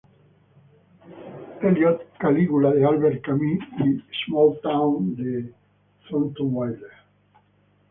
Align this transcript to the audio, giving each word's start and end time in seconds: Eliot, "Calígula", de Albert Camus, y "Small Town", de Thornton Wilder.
Eliot, 1.69 2.01
"Calígula", 2.21 2.71
de 2.71 2.83
Albert 2.83 3.21
Camus, 3.23 3.59
y 3.85 4.03
"Small 4.25 4.59
Town", 4.63 5.15
de 5.15 5.53
Thornton 6.09 6.47
Wilder. 6.51 6.93